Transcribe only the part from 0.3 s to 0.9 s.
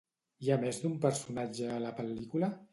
Hi ha més